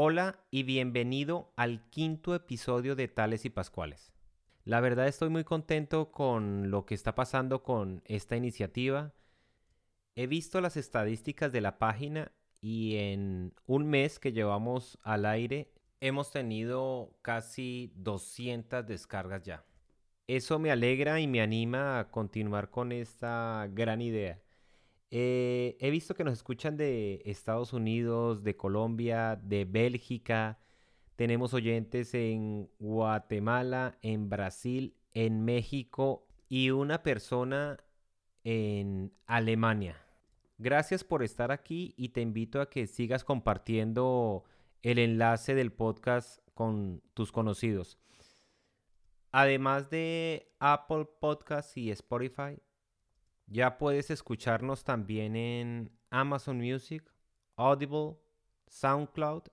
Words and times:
Hola 0.00 0.38
y 0.52 0.62
bienvenido 0.62 1.52
al 1.56 1.90
quinto 1.90 2.32
episodio 2.32 2.94
de 2.94 3.08
Tales 3.08 3.44
y 3.44 3.50
Pascuales. 3.50 4.12
La 4.62 4.78
verdad 4.78 5.08
estoy 5.08 5.28
muy 5.28 5.42
contento 5.42 6.12
con 6.12 6.70
lo 6.70 6.86
que 6.86 6.94
está 6.94 7.16
pasando 7.16 7.64
con 7.64 8.02
esta 8.04 8.36
iniciativa. 8.36 9.12
He 10.14 10.28
visto 10.28 10.60
las 10.60 10.76
estadísticas 10.76 11.50
de 11.50 11.62
la 11.62 11.80
página 11.80 12.30
y 12.60 12.94
en 12.94 13.54
un 13.66 13.88
mes 13.88 14.20
que 14.20 14.30
llevamos 14.30 15.00
al 15.02 15.26
aire 15.26 15.72
hemos 16.00 16.30
tenido 16.30 17.18
casi 17.20 17.90
200 17.96 18.86
descargas 18.86 19.42
ya. 19.42 19.64
Eso 20.28 20.60
me 20.60 20.70
alegra 20.70 21.18
y 21.18 21.26
me 21.26 21.40
anima 21.40 21.98
a 21.98 22.08
continuar 22.12 22.70
con 22.70 22.92
esta 22.92 23.68
gran 23.72 24.00
idea. 24.00 24.40
Eh, 25.10 25.76
he 25.80 25.90
visto 25.90 26.14
que 26.14 26.24
nos 26.24 26.34
escuchan 26.34 26.76
de 26.76 27.22
Estados 27.24 27.72
Unidos, 27.72 28.42
de 28.42 28.56
Colombia, 28.56 29.36
de 29.42 29.64
Bélgica. 29.64 30.58
Tenemos 31.16 31.54
oyentes 31.54 32.14
en 32.14 32.70
Guatemala, 32.78 33.98
en 34.02 34.28
Brasil, 34.28 34.94
en 35.14 35.44
México 35.44 36.26
y 36.48 36.70
una 36.70 37.02
persona 37.02 37.78
en 38.44 39.12
Alemania. 39.26 39.96
Gracias 40.58 41.04
por 41.04 41.22
estar 41.22 41.52
aquí 41.52 41.94
y 41.96 42.10
te 42.10 42.20
invito 42.20 42.60
a 42.60 42.68
que 42.68 42.86
sigas 42.86 43.24
compartiendo 43.24 44.44
el 44.82 44.98
enlace 44.98 45.54
del 45.54 45.72
podcast 45.72 46.40
con 46.54 47.02
tus 47.14 47.32
conocidos. 47.32 47.98
Además 49.30 49.90
de 49.90 50.50
Apple 50.58 51.06
Podcasts 51.20 51.76
y 51.76 51.90
Spotify, 51.90 52.58
ya 53.50 53.78
puedes 53.78 54.10
escucharnos 54.10 54.84
también 54.84 55.36
en 55.36 55.90
Amazon 56.10 56.58
Music, 56.58 57.02
Audible, 57.56 58.16
SoundCloud 58.68 59.44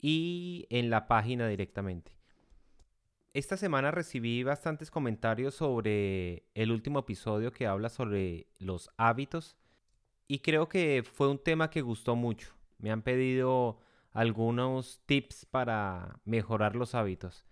y 0.00 0.66
en 0.70 0.90
la 0.90 1.06
página 1.06 1.46
directamente. 1.46 2.12
Esta 3.34 3.56
semana 3.56 3.90
recibí 3.90 4.42
bastantes 4.42 4.90
comentarios 4.90 5.54
sobre 5.54 6.44
el 6.54 6.70
último 6.70 6.98
episodio 7.00 7.52
que 7.52 7.66
habla 7.66 7.88
sobre 7.88 8.48
los 8.58 8.90
hábitos 8.96 9.56
y 10.28 10.40
creo 10.40 10.68
que 10.68 11.02
fue 11.02 11.28
un 11.28 11.38
tema 11.38 11.70
que 11.70 11.80
gustó 11.80 12.16
mucho. 12.16 12.54
Me 12.78 12.90
han 12.90 13.02
pedido 13.02 13.78
algunos 14.12 15.00
tips 15.06 15.46
para 15.46 16.20
mejorar 16.24 16.76
los 16.76 16.94
hábitos 16.94 17.46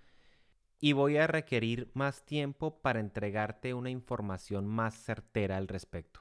y 0.80 0.94
voy 0.94 1.18
a 1.18 1.26
requerir 1.26 1.90
más 1.92 2.24
tiempo 2.24 2.80
para 2.80 3.00
entregarte 3.00 3.74
una 3.74 3.90
información 3.90 4.66
más 4.66 4.94
certera 4.94 5.58
al 5.58 5.68
respecto. 5.68 6.20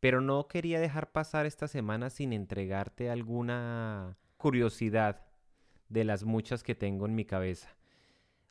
Pero 0.00 0.20
no 0.20 0.48
quería 0.48 0.80
dejar 0.80 1.12
pasar 1.12 1.46
esta 1.46 1.68
semana 1.68 2.10
sin 2.10 2.32
entregarte 2.32 3.08
alguna 3.08 4.18
curiosidad 4.36 5.24
de 5.88 6.04
las 6.04 6.24
muchas 6.24 6.64
que 6.64 6.74
tengo 6.74 7.06
en 7.06 7.14
mi 7.14 7.24
cabeza. 7.24 7.76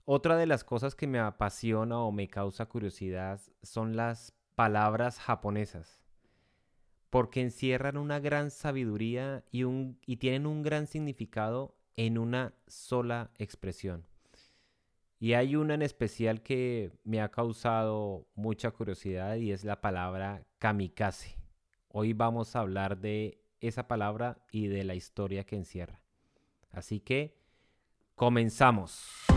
Otra 0.06 0.38
de 0.38 0.48
las 0.48 0.64
cosas 0.64 0.96
que 0.96 1.08
me 1.08 1.20
apasiona 1.20 2.00
o 2.00 2.12
me 2.12 2.28
causa 2.28 2.66
curiosidad 2.66 3.40
son 3.62 3.96
las 3.96 4.34
palabras 4.56 5.20
japonesas, 5.20 6.02
porque 7.10 7.42
encierran 7.42 7.98
una 7.98 8.20
gran 8.20 8.50
sabiduría 8.50 9.44
y, 9.52 9.64
y 10.06 10.18
tienen 10.18 10.46
un 10.46 10.64
gran 10.64 10.88
significado 10.88 11.76
en 11.96 12.18
una 12.18 12.54
sola 12.68 13.32
expresión. 13.38 14.06
Y 15.24 15.36
hay 15.36 15.56
una 15.56 15.76
en 15.76 15.82
especial 15.82 16.42
que 16.42 16.92
me 17.06 17.22
ha 17.22 17.32
causado 17.32 18.28
mucha 18.36 18.72
curiosidad 18.72 19.38
y 19.38 19.54
es 19.54 19.64
la 19.64 19.80
palabra 19.80 20.44
kamikaze. 20.60 21.38
Hoy 21.88 22.12
vamos 22.12 22.58
a 22.58 22.60
hablar 22.60 22.98
de 22.98 23.42
esa 23.62 23.88
palabra 23.88 24.38
y 24.52 24.68
de 24.68 24.84
la 24.84 24.96
historia 24.96 25.46
que 25.46 25.56
encierra. 25.56 26.02
Así 26.72 27.00
que 27.00 27.38
comenzamos. 28.16 29.33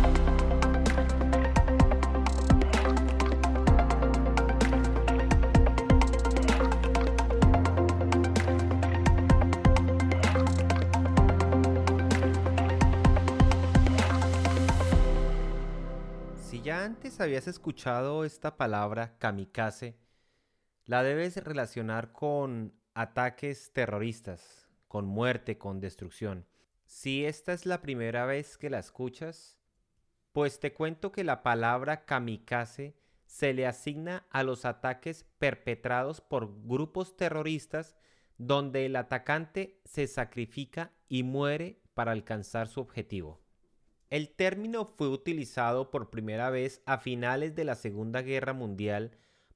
Ya 16.55 16.85
antes 16.85 17.21
habías 17.21 17.49
escuchado 17.49 18.25
esta 18.25 18.57
palabra 18.57 19.19
kamikaze, 19.19 19.99
la 20.85 21.03
debes 21.03 21.37
relacionar 21.37 22.13
con 22.13 22.73
ataques 22.95 23.73
terroristas, 23.73 24.69
con 24.87 25.07
muerte, 25.07 25.59
con 25.59 25.81
destrucción. 25.81 26.47
Si 26.87 27.25
esta 27.25 27.53
es 27.53 27.67
la 27.67 27.83
primera 27.83 28.27
vez 28.27 28.57
que 28.59 28.71
la 28.71 28.79
escuchas, 28.79 29.59
pues 30.33 30.61
te 30.61 30.73
cuento 30.73 31.11
que 31.11 31.25
la 31.25 31.43
palabra 31.43 32.05
kamikaze 32.05 32.97
se 33.27 33.53
le 33.53 33.67
asigna 33.67 34.27
a 34.31 34.45
los 34.45 34.65
ataques 34.65 35.25
perpetrados 35.39 36.21
por 36.21 36.63
grupos 36.65 37.17
terroristas 37.17 37.97
donde 38.39 38.87
el 38.87 38.97
atacante 38.97 39.81
se 39.85 40.07
sacrifica 40.07 40.93
y 41.09 41.23
muere 41.23 41.83
para 41.95 42.13
alcanzar 42.13 42.69
su 42.69 42.81
objetivo. 42.81 43.46
El 44.09 44.29
término 44.29 44.85
fue 44.85 45.09
utilizado 45.09 45.91
por 45.91 46.11
primera 46.11 46.51
vez 46.51 46.81
a 46.87 46.99
finales 46.99 47.57
de 47.57 47.65
la 47.65 47.75
Segunda 47.75 48.23
Guerra 48.23 48.53
Mundial 48.53 49.11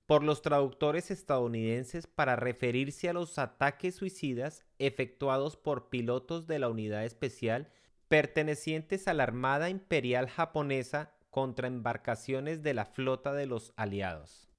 por 0.06 0.24
los 0.24 0.42
traductores 0.42 1.12
estadounidenses 1.12 2.08
para 2.08 2.34
referirse 2.34 3.08
a 3.08 3.12
los 3.12 3.38
ataques 3.38 3.94
suicidas 3.94 4.64
efectuados 4.80 5.56
por 5.56 5.88
pilotos 5.88 6.48
de 6.48 6.58
la 6.58 6.68
unidad 6.68 7.04
especial 7.04 7.70
pertenecientes 8.08 9.06
a 9.06 9.14
la 9.14 9.22
Armada 9.22 9.70
Imperial 9.70 10.28
japonesa 10.28 11.12
contra 11.30 11.68
embarcaciones 11.68 12.60
de 12.64 12.74
la 12.74 12.86
flota 12.86 13.32
de 13.32 13.46
los 13.46 13.72
aliados. 13.76 14.50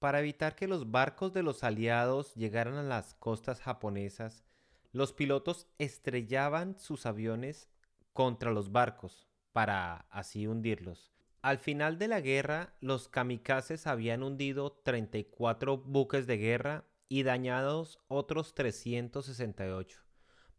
Para 0.00 0.18
evitar 0.18 0.56
que 0.56 0.66
los 0.66 0.90
barcos 0.90 1.32
de 1.32 1.44
los 1.44 1.62
aliados 1.62 2.34
llegaran 2.34 2.74
a 2.74 2.82
las 2.82 3.14
costas 3.14 3.60
japonesas, 3.60 4.42
los 4.90 5.12
pilotos 5.12 5.68
estrellaban 5.78 6.76
sus 6.80 7.06
aviones 7.06 7.70
contra 8.12 8.50
los 8.50 8.72
barcos, 8.72 9.28
para 9.56 10.04
así 10.10 10.46
hundirlos. 10.46 11.10
Al 11.40 11.56
final 11.56 11.98
de 11.98 12.08
la 12.08 12.20
guerra, 12.20 12.74
los 12.82 13.08
kamikazes 13.08 13.86
habían 13.86 14.22
hundido 14.22 14.82
34 14.84 15.78
buques 15.78 16.26
de 16.26 16.36
guerra 16.36 16.84
y 17.08 17.22
dañados 17.22 17.98
otros 18.06 18.52
368, 18.52 20.02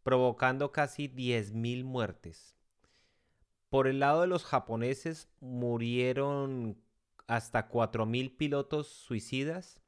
provocando 0.02 0.72
casi 0.72 1.08
10.000 1.08 1.84
muertes. 1.84 2.56
Por 3.68 3.86
el 3.86 4.00
lado 4.00 4.22
de 4.22 4.26
los 4.26 4.44
japoneses 4.44 5.28
murieron 5.38 6.82
hasta 7.28 7.68
4.000 7.68 8.36
pilotos 8.36 8.88
suicidas, 8.88 9.80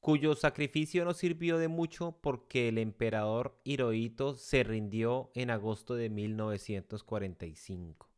cuyo 0.00 0.34
sacrificio 0.34 1.06
no 1.06 1.14
sirvió 1.14 1.56
de 1.56 1.68
mucho 1.68 2.18
porque 2.20 2.68
el 2.68 2.76
emperador 2.76 3.58
Hirohito 3.64 4.36
se 4.36 4.62
rindió 4.62 5.30
en 5.32 5.48
agosto 5.48 5.94
de 5.94 6.10
1945. 6.10 8.11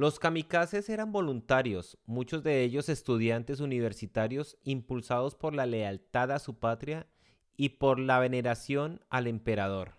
Los 0.00 0.18
kamikazes 0.18 0.88
eran 0.88 1.12
voluntarios, 1.12 1.98
muchos 2.06 2.42
de 2.42 2.62
ellos 2.62 2.88
estudiantes 2.88 3.60
universitarios 3.60 4.56
impulsados 4.62 5.34
por 5.34 5.54
la 5.54 5.66
lealtad 5.66 6.30
a 6.30 6.38
su 6.38 6.58
patria 6.58 7.06
y 7.54 7.68
por 7.68 7.98
la 7.98 8.18
veneración 8.18 9.04
al 9.10 9.26
emperador. 9.26 9.98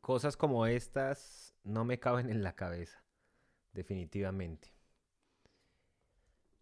Cosas 0.00 0.38
como 0.38 0.64
estas 0.64 1.54
no 1.64 1.84
me 1.84 1.98
caben 1.98 2.30
en 2.30 2.42
la 2.42 2.54
cabeza, 2.54 3.04
definitivamente. 3.74 4.72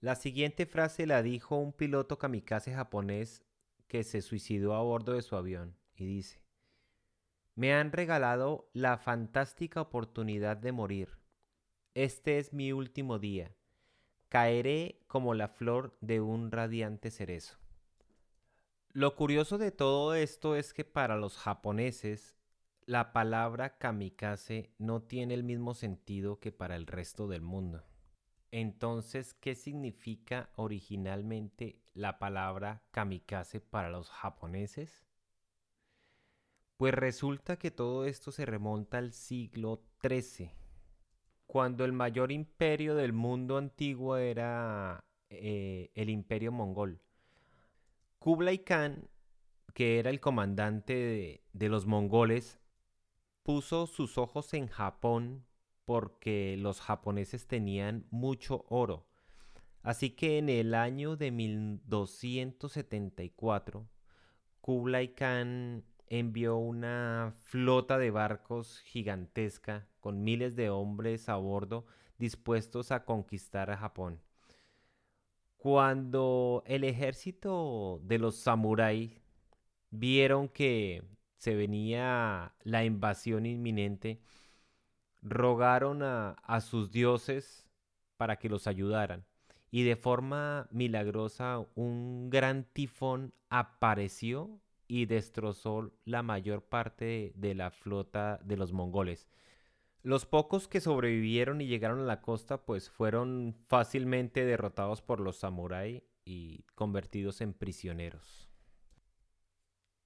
La 0.00 0.16
siguiente 0.16 0.66
frase 0.66 1.06
la 1.06 1.22
dijo 1.22 1.58
un 1.58 1.72
piloto 1.72 2.18
kamikaze 2.18 2.74
japonés 2.74 3.44
que 3.86 4.02
se 4.02 4.20
suicidó 4.20 4.74
a 4.74 4.82
bordo 4.82 5.12
de 5.12 5.22
su 5.22 5.36
avión 5.36 5.76
y 5.94 6.06
dice, 6.06 6.42
me 7.54 7.72
han 7.72 7.92
regalado 7.92 8.68
la 8.72 8.98
fantástica 8.98 9.80
oportunidad 9.80 10.56
de 10.56 10.72
morir 10.72 11.19
este 12.04 12.38
es 12.38 12.54
mi 12.54 12.72
último 12.72 13.18
día. 13.18 13.54
Caeré 14.30 15.02
como 15.06 15.34
la 15.34 15.48
flor 15.48 15.98
de 16.00 16.22
un 16.22 16.50
radiante 16.50 17.10
cerezo. 17.10 17.58
Lo 18.88 19.14
curioso 19.16 19.58
de 19.58 19.70
todo 19.70 20.14
esto 20.14 20.56
es 20.56 20.72
que 20.72 20.86
para 20.86 21.16
los 21.16 21.36
japoneses 21.36 22.38
la 22.86 23.12
palabra 23.12 23.76
kamikaze 23.76 24.72
no 24.78 25.02
tiene 25.02 25.34
el 25.34 25.44
mismo 25.44 25.74
sentido 25.74 26.40
que 26.40 26.52
para 26.52 26.74
el 26.74 26.86
resto 26.86 27.28
del 27.28 27.42
mundo. 27.42 27.84
Entonces, 28.50 29.34
¿qué 29.34 29.54
significa 29.54 30.48
originalmente 30.56 31.82
la 31.92 32.18
palabra 32.18 32.82
kamikaze 32.92 33.60
para 33.60 33.90
los 33.90 34.08
japoneses? 34.08 35.04
Pues 36.78 36.94
resulta 36.94 37.58
que 37.58 37.70
todo 37.70 38.06
esto 38.06 38.32
se 38.32 38.46
remonta 38.46 38.96
al 38.96 39.12
siglo 39.12 39.82
XIII 40.02 40.60
cuando 41.50 41.84
el 41.84 41.92
mayor 41.92 42.30
imperio 42.30 42.94
del 42.94 43.12
mundo 43.12 43.56
antiguo 43.56 44.16
era 44.16 45.04
eh, 45.30 45.90
el 45.96 46.08
imperio 46.08 46.52
mongol. 46.52 47.00
Kublai 48.20 48.62
Khan, 48.62 49.08
que 49.74 49.98
era 49.98 50.10
el 50.10 50.20
comandante 50.20 50.92
de, 50.92 51.42
de 51.52 51.68
los 51.68 51.86
mongoles, 51.86 52.60
puso 53.42 53.88
sus 53.88 54.16
ojos 54.16 54.54
en 54.54 54.68
Japón 54.68 55.44
porque 55.86 56.54
los 56.56 56.80
japoneses 56.80 57.48
tenían 57.48 58.06
mucho 58.12 58.64
oro. 58.68 59.08
Así 59.82 60.10
que 60.10 60.38
en 60.38 60.50
el 60.50 60.72
año 60.72 61.16
de 61.16 61.32
1274, 61.32 63.88
Kublai 64.60 65.16
Khan 65.16 65.82
envió 66.10 66.56
una 66.56 67.34
flota 67.40 67.96
de 67.96 68.10
barcos 68.10 68.80
gigantesca 68.80 69.86
con 70.00 70.22
miles 70.24 70.56
de 70.56 70.68
hombres 70.68 71.28
a 71.28 71.36
bordo 71.36 71.86
dispuestos 72.18 72.90
a 72.92 73.04
conquistar 73.04 73.70
a 73.70 73.78
Japón. 73.78 74.20
Cuando 75.56 76.62
el 76.66 76.84
ejército 76.84 78.00
de 78.04 78.18
los 78.18 78.36
samuráis 78.36 79.20
vieron 79.90 80.48
que 80.48 81.04
se 81.36 81.54
venía 81.54 82.54
la 82.64 82.84
invasión 82.84 83.46
inminente, 83.46 84.20
rogaron 85.22 86.02
a, 86.02 86.30
a 86.32 86.60
sus 86.60 86.90
dioses 86.90 87.68
para 88.16 88.36
que 88.38 88.48
los 88.48 88.66
ayudaran 88.66 89.24
y 89.70 89.84
de 89.84 89.96
forma 89.96 90.66
milagrosa 90.70 91.64
un 91.74 92.30
gran 92.30 92.64
tifón 92.64 93.32
apareció 93.48 94.60
y 94.90 95.06
destrozó 95.06 95.92
la 96.04 96.24
mayor 96.24 96.64
parte 96.64 97.32
de 97.36 97.54
la 97.54 97.70
flota 97.70 98.40
de 98.42 98.56
los 98.56 98.72
mongoles. 98.72 99.28
Los 100.02 100.26
pocos 100.26 100.66
que 100.66 100.80
sobrevivieron 100.80 101.60
y 101.60 101.68
llegaron 101.68 102.00
a 102.00 102.04
la 102.04 102.20
costa 102.20 102.64
pues 102.64 102.90
fueron 102.90 103.54
fácilmente 103.68 104.44
derrotados 104.44 105.00
por 105.00 105.20
los 105.20 105.36
samuráis 105.36 106.02
y 106.24 106.64
convertidos 106.74 107.40
en 107.40 107.52
prisioneros. 107.52 108.48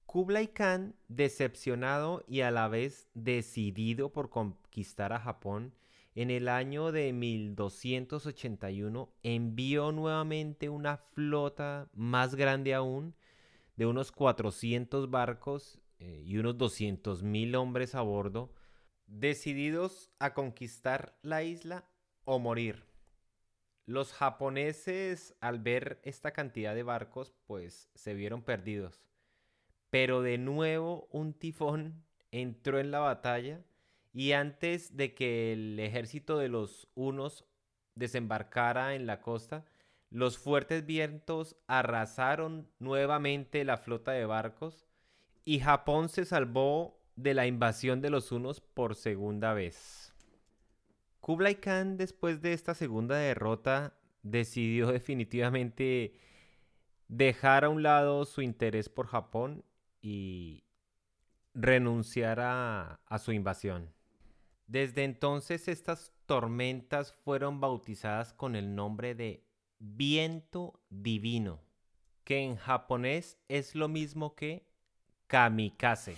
Kublai 0.05 0.49
Khan, 0.53 0.93
decepcionado 1.07 2.23
y 2.27 2.41
a 2.41 2.51
la 2.51 2.67
vez 2.67 3.09
decidido 3.15 4.13
por 4.13 4.29
conquistar 4.29 5.13
a 5.13 5.19
Japón, 5.19 5.73
en 6.13 6.29
el 6.29 6.47
año 6.47 6.91
de 6.91 7.11
1281 7.11 9.09
envió 9.23 9.91
nuevamente 9.91 10.69
una 10.69 10.97
flota 10.97 11.89
más 11.91 12.35
grande 12.35 12.75
aún, 12.75 13.15
de 13.75 13.85
unos 13.85 14.11
400 14.11 15.09
barcos 15.09 15.79
eh, 15.99 16.21
y 16.25 16.37
unos 16.37 16.57
200.000 16.57 17.55
hombres 17.55 17.95
a 17.95 18.01
bordo, 18.01 18.53
decididos 19.07 20.11
a 20.19 20.33
conquistar 20.33 21.17
la 21.21 21.43
isla 21.43 21.85
o 22.23 22.39
morir. 22.39 22.85
Los 23.85 24.13
japoneses 24.13 25.35
al 25.41 25.59
ver 25.59 25.99
esta 26.03 26.31
cantidad 26.31 26.73
de 26.73 26.83
barcos 26.83 27.33
pues 27.45 27.89
se 27.93 28.13
vieron 28.13 28.41
perdidos. 28.41 29.03
Pero 29.89 30.21
de 30.21 30.37
nuevo 30.37 31.07
un 31.11 31.33
tifón 31.33 32.03
entró 32.31 32.79
en 32.79 32.91
la 32.91 32.99
batalla 32.99 33.63
y 34.11 34.31
antes 34.31 34.97
de 34.97 35.13
que 35.13 35.53
el 35.53 35.79
ejército 35.79 36.37
de 36.37 36.49
los 36.49 36.87
hunos 36.95 37.45
desembarcara 37.95 38.95
en 38.95 39.05
la 39.05 39.21
costa, 39.21 39.65
los 40.15 40.37
fuertes 40.37 40.85
vientos 40.85 41.57
arrasaron 41.67 42.69
nuevamente 42.79 43.65
la 43.65 43.75
flota 43.75 44.13
de 44.13 44.25
barcos 44.25 44.87
y 45.43 45.59
Japón 45.59 46.07
se 46.07 46.23
salvó 46.23 47.03
de 47.17 47.33
la 47.33 47.47
invasión 47.47 47.99
de 47.99 48.09
los 48.09 48.31
hunos 48.31 48.61
por 48.61 48.95
segunda 48.95 49.53
vez. 49.53 50.13
Kublai 51.19 51.59
Khan 51.59 51.97
después 51.97 52.41
de 52.41 52.53
esta 52.53 52.75
segunda 52.75 53.17
derrota 53.17 53.97
decidió 54.23 54.87
definitivamente 54.93 56.17
dejar 57.09 57.65
a 57.65 57.69
un 57.69 57.83
lado 57.83 58.23
su 58.23 58.41
interés 58.41 58.87
por 58.87 59.07
Japón 59.07 59.65
y 60.01 60.63
renunciar 61.53 62.39
a, 62.39 63.01
a 63.05 63.19
su 63.19 63.33
invasión. 63.33 63.93
Desde 64.65 65.03
entonces 65.03 65.67
estas 65.67 66.13
tormentas 66.25 67.11
fueron 67.11 67.59
bautizadas 67.59 68.31
con 68.31 68.55
el 68.55 68.75
nombre 68.75 69.13
de 69.13 69.44
viento 69.93 70.81
divino, 70.89 71.61
que 72.23 72.39
en 72.39 72.55
japonés 72.55 73.37
es 73.47 73.75
lo 73.75 73.87
mismo 73.87 74.35
que 74.35 74.67
kamikaze. 75.27 76.17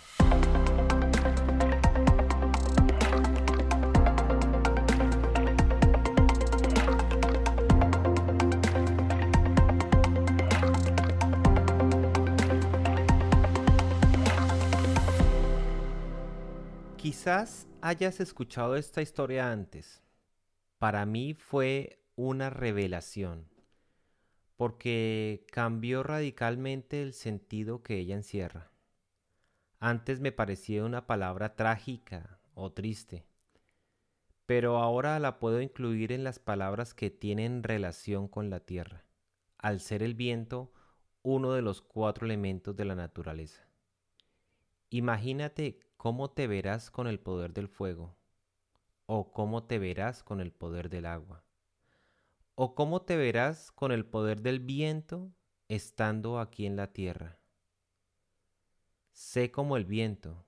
Quizás 16.98 17.68
hayas 17.82 18.20
escuchado 18.20 18.76
esta 18.76 19.02
historia 19.02 19.52
antes. 19.52 20.04
Para 20.78 21.06
mí 21.06 21.34
fue 21.34 22.02
una 22.16 22.50
revelación, 22.50 23.48
porque 24.58 25.46
cambió 25.52 26.04
radicalmente 26.04 27.02
el 27.02 27.14
sentido 27.14 27.82
que 27.82 27.98
ella 27.98 28.16
encierra. 28.16 28.72
Antes 29.80 30.20
me 30.20 30.32
parecía 30.34 30.84
una 30.84 31.08
palabra 31.08 31.56
trágica 31.56 32.40
o 32.54 32.74
triste, 32.74 33.26
pero 34.46 34.78
ahora 34.78 35.18
la 35.20 35.40
puedo 35.40 35.62
incluir 35.62 36.12
en 36.12 36.26
las 36.26 36.40
palabras 36.40 36.94
que 36.94 37.10
tienen 37.10 37.64
relación 37.64 38.28
con 38.28 38.50
la 38.50 38.60
tierra, 38.60 39.06
al 39.58 39.80
ser 39.80 40.04
el 40.04 40.16
viento 40.16 40.74
uno 41.22 41.54
de 41.54 41.62
los 41.62 41.82
cuatro 41.82 42.26
elementos 42.26 42.76
de 42.76 42.86
la 42.86 42.96
naturaleza. 42.96 43.68
Imagínate 44.90 45.88
¿Cómo 45.98 46.30
te 46.30 46.46
verás 46.46 46.92
con 46.92 47.08
el 47.08 47.20
poder 47.20 47.54
del 47.54 47.68
fuego? 47.68 48.16
¿O 49.08 49.34
cómo 49.34 49.64
te 49.64 49.80
verás 49.80 50.24
con 50.24 50.40
el 50.40 50.52
poder 50.52 50.90
del 50.90 51.08
agua? 51.08 51.47
¿O 52.60 52.74
cómo 52.74 53.04
te 53.04 53.16
verás 53.18 53.72
con 53.72 53.92
el 53.92 54.04
poder 54.04 54.42
del 54.42 54.60
viento 54.60 55.32
estando 55.68 56.40
aquí 56.40 56.66
en 56.66 56.76
la 56.76 56.92
tierra? 56.92 57.38
Sé 59.12 59.52
como 59.52 59.78
el 59.78 59.86
viento, 59.86 60.44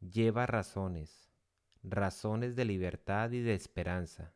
lleva 0.00 0.44
razones, 0.44 1.32
razones 1.82 2.56
de 2.56 2.66
libertad 2.66 3.30
y 3.30 3.40
de 3.40 3.54
esperanza, 3.54 4.34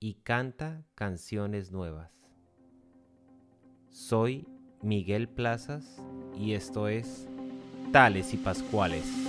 y 0.00 0.14
canta 0.14 0.86
canciones 0.94 1.70
nuevas. 1.70 2.14
Soy 3.90 4.48
Miguel 4.80 5.28
Plazas 5.28 6.02
y 6.34 6.54
esto 6.54 6.88
es 6.88 7.28
Tales 7.92 8.32
y 8.32 8.38
Pascuales. 8.38 9.25